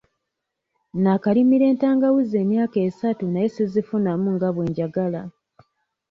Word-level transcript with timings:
Naakalimira 0.93 1.65
entangawuuzi 1.71 2.35
emyaka 2.43 2.77
esatu 2.87 3.23
naye 3.29 3.47
sizifunamu 3.55 4.27
nga 4.35 4.49
bwe 4.55 4.65
njagala. 4.69 5.21